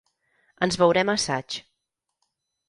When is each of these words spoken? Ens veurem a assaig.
Ens 0.67 0.79
veurem 0.83 1.11
a 1.13 1.15
assaig. 1.21 1.59